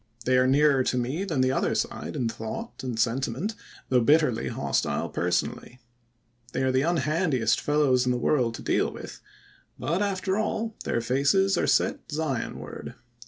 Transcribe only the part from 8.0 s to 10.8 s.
in the world to deal with; but after all